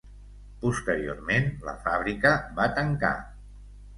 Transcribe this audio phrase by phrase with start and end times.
[0.63, 3.15] Posteriorment la fàbrica va tancar.